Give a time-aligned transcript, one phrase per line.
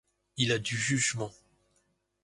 [0.37, 1.31] Il a du jugement.